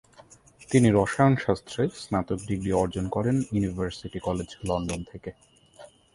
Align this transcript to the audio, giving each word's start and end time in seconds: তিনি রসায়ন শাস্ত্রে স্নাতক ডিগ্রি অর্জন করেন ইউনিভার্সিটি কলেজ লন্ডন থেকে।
তিনি 0.69 0.87
রসায়ন 0.89 1.33
শাস্ত্রে 1.45 1.81
স্নাতক 2.01 2.39
ডিগ্রি 2.49 2.71
অর্জন 2.73 3.05
করেন 3.09 3.35
ইউনিভার্সিটি 3.53 4.19
কলেজ 4.27 4.49
লন্ডন 4.67 5.01
থেকে। 5.11 5.31